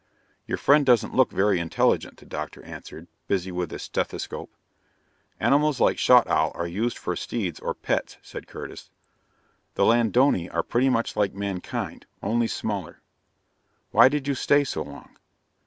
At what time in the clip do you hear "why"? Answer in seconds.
13.91-14.09